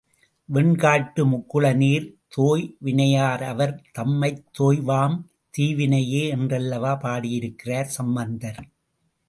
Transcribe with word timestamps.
வெண்காட்டு 0.49 1.23
முக்குள 1.23 1.75
நீர் 1.75 2.07
தோய் 2.27 2.77
வினையார் 2.83 3.43
அவர் 3.43 3.75
தம்மைத் 3.91 4.43
தோயாவாம் 4.59 5.17
தீவினையே 5.57 6.23
என்றல்லவா 6.29 6.95
பாடியிருக்கிறார் 6.95 7.95
சம்பந்தர். 7.99 8.61